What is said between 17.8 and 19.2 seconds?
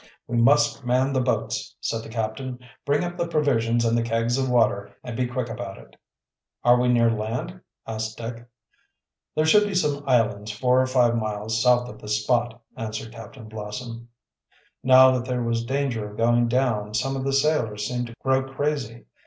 seemed to grow crazy.